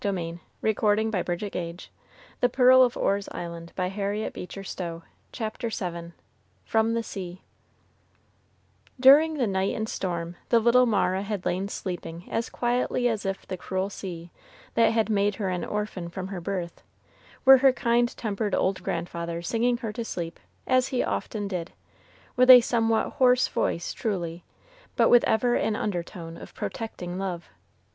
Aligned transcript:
I 0.03 0.09
took 0.09 0.15
comfort 0.77 1.13
looking 1.13 1.13
at 1.13 1.27
her. 1.27 1.33
I 2.41 2.47
couldn't 2.47 2.89
help 2.89 2.97
thinking: 3.21 3.69
'So 3.71 3.85
he 3.85 3.89
giveth 3.91 4.33
his 4.33 4.33
beloved 4.33 4.65
sleep!'" 4.67 5.03
CHAPTER 5.31 5.69
VII 5.69 6.13
FROM 6.65 6.95
THE 6.95 7.03
SEA 7.03 7.43
During 8.99 9.35
the 9.35 9.45
night 9.45 9.75
and 9.75 9.87
storm, 9.87 10.37
the 10.49 10.57
little 10.59 10.87
Mara 10.87 11.21
had 11.21 11.45
lain 11.45 11.67
sleeping 11.69 12.27
as 12.31 12.49
quietly 12.49 13.07
as 13.07 13.27
if 13.27 13.45
the 13.47 13.55
cruel 13.57 13.91
sea, 13.91 14.31
that 14.73 14.89
had 14.91 15.11
made 15.11 15.35
her 15.35 15.49
an 15.49 15.63
orphan 15.63 16.09
from 16.09 16.29
her 16.29 16.41
birth, 16.41 16.81
were 17.45 17.57
her 17.57 17.71
kind 17.71 18.17
tempered 18.17 18.55
old 18.55 18.81
grandfather 18.81 19.43
singing 19.43 19.77
her 19.77 19.93
to 19.93 20.03
sleep, 20.03 20.39
as 20.65 20.87
he 20.87 21.03
often 21.03 21.47
did, 21.47 21.73
with 22.35 22.49
a 22.49 22.61
somewhat 22.61 23.11
hoarse 23.19 23.47
voice 23.47 23.93
truly, 23.93 24.43
but 24.95 25.09
with 25.09 25.23
ever 25.25 25.53
an 25.53 25.75
undertone 25.75 26.37
of 26.37 26.55
protecting 26.55 27.19
love. 27.19 27.49